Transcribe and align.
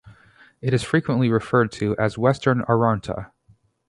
It 0.61 0.73
is 0.73 0.81
frequently 0.81 1.29
referred 1.29 1.71
to 1.73 1.95
as 1.97 2.17
Western 2.17 2.61
Arrarnta. 2.63 3.29